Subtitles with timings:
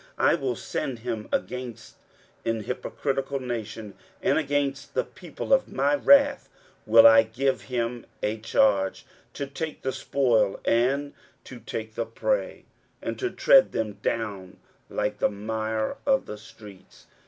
[0.17, 1.95] 23:010:006 I will send him against
[2.43, 6.49] an hypocritical nation, and against the people of my wrath
[6.87, 12.65] will I give him a charge, to take the spoil, and to take the prey,
[12.99, 14.57] and to tread them down
[14.89, 17.05] like the mire of the streets.